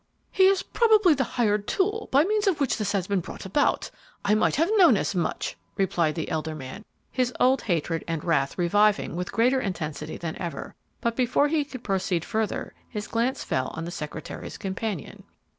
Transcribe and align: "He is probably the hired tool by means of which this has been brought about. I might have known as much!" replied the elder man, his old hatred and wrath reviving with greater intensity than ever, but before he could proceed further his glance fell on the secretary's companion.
"He 0.31 0.47
is 0.47 0.63
probably 0.63 1.13
the 1.13 1.23
hired 1.23 1.67
tool 1.67 2.09
by 2.11 2.23
means 2.23 2.47
of 2.47 2.59
which 2.59 2.77
this 2.77 2.91
has 2.93 3.05
been 3.05 3.19
brought 3.19 3.45
about. 3.45 3.91
I 4.25 4.33
might 4.33 4.55
have 4.55 4.71
known 4.75 4.97
as 4.97 5.13
much!" 5.13 5.55
replied 5.77 6.15
the 6.15 6.29
elder 6.31 6.55
man, 6.55 6.85
his 7.11 7.31
old 7.39 7.61
hatred 7.61 8.03
and 8.07 8.23
wrath 8.23 8.57
reviving 8.57 9.15
with 9.15 9.31
greater 9.31 9.61
intensity 9.61 10.17
than 10.17 10.35
ever, 10.37 10.73
but 11.01 11.15
before 11.15 11.49
he 11.49 11.63
could 11.63 11.83
proceed 11.83 12.25
further 12.25 12.73
his 12.89 13.05
glance 13.05 13.43
fell 13.43 13.67
on 13.75 13.85
the 13.85 13.91
secretary's 13.91 14.57
companion. 14.57 15.23